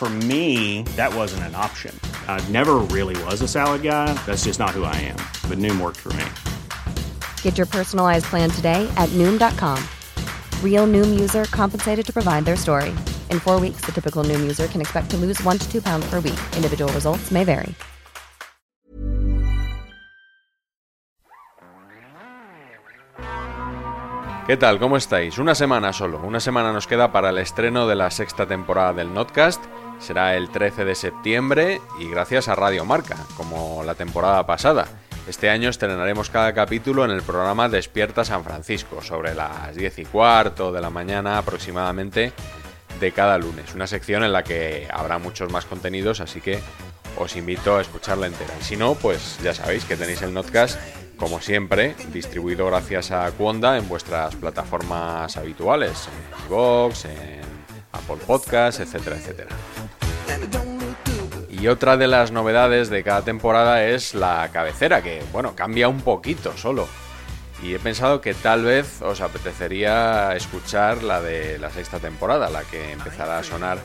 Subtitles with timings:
[0.00, 1.94] For me, that wasn't an option.
[2.26, 4.14] I never really was a salad guy.
[4.24, 5.18] That's just not who I am.
[5.46, 6.24] But Noom worked for me.
[7.42, 9.78] Get your personalized plan today at Noom.com.
[10.64, 12.96] Real Noom user compensated to provide their story.
[13.28, 16.08] In four weeks, the typical Noom user can expect to lose one to two pounds
[16.08, 16.40] per week.
[16.56, 17.74] Individual results may vary.
[24.46, 24.80] ¿Qué tal?
[24.80, 25.38] ¿Cómo estáis?
[25.38, 26.20] Una semana solo.
[26.24, 29.62] Una semana nos queda para el estreno de la sexta temporada del Notcast.
[30.00, 34.86] Será el 13 de septiembre y gracias a Radio Marca, como la temporada pasada.
[35.28, 40.04] Este año estrenaremos cada capítulo en el programa Despierta San Francisco, sobre las 10 y
[40.06, 42.32] cuarto de la mañana aproximadamente
[42.98, 43.74] de cada lunes.
[43.74, 46.60] Una sección en la que habrá muchos más contenidos, así que
[47.18, 48.54] os invito a escucharla entera.
[48.58, 50.80] Y si no, pues ya sabéis que tenéis el Notcast,
[51.16, 57.40] como siempre, distribuido gracias a Cuonda en vuestras plataformas habituales, en Vox, en
[57.92, 59.50] Apple Podcasts, etcétera, etcétera.
[61.60, 66.00] Y otra de las novedades de cada temporada es la cabecera, que bueno, cambia un
[66.00, 66.88] poquito solo.
[67.62, 72.62] Y he pensado que tal vez os apetecería escuchar la de la sexta temporada, la
[72.62, 73.76] que empezará a sonar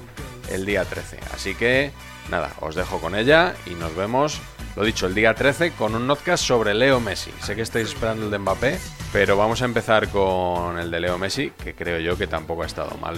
[0.50, 1.20] el día 13.
[1.34, 1.92] Así que
[2.30, 4.40] nada, os dejo con ella y nos vemos,
[4.78, 7.34] lo dicho, el día 13 con un podcast sobre Leo Messi.
[7.42, 8.80] Sé que estáis esperando el de Mbappé,
[9.12, 12.68] pero vamos a empezar con el de Leo Messi, que creo yo que tampoco ha
[12.68, 13.18] estado mal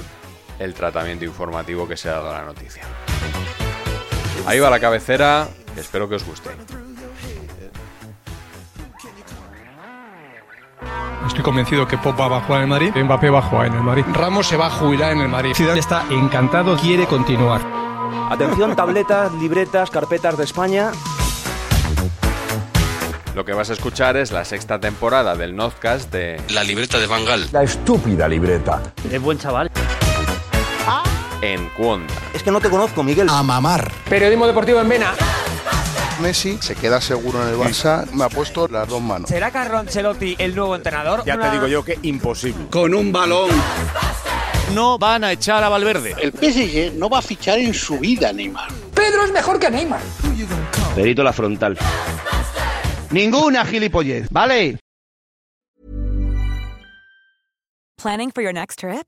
[0.58, 2.81] el tratamiento informativo que se ha dado a la noticia.
[4.46, 6.50] Ahí va la cabecera, espero que os guste.
[11.26, 13.74] Estoy convencido que Pop va a jugar en el Madrid, Mbappé va a jugar en
[13.74, 15.53] el Madrid, Ramos se va a jubilar en el Madrid.
[15.53, 17.62] Zidane está encantado, quiere continuar.
[18.30, 20.92] Atención, tabletas, libretas, carpetas de España.
[23.36, 27.06] Lo que vas a escuchar es la sexta temporada del Nozcast de La libreta de
[27.06, 27.47] Bangal.
[27.52, 28.81] La estúpida libreta.
[29.12, 29.66] Es buen chaval.
[31.42, 32.14] En Cuonda.
[32.34, 33.28] Es que no te conozco, Miguel.
[33.30, 33.92] A mamar.
[34.09, 35.14] Periodismo deportivo en Vena.
[36.22, 38.09] Messi se queda seguro en el Barça.
[38.12, 39.30] Me ha puesto las dos manos.
[39.30, 41.24] ¿Será Carlo Ancelotti el nuevo entrenador?
[41.26, 42.66] Ya te digo yo que imposible.
[42.72, 43.52] Con un balón.
[44.74, 46.16] No van a echar a Valverde.
[46.20, 48.70] El PSG no va a fichar en su vida Neymar.
[48.94, 50.02] Pedro es mejor que Neymar.
[50.96, 51.78] Perito la frontal.
[53.12, 54.80] Ninguna gilipollez, ¿vale?
[58.02, 59.08] Planning for your next trip?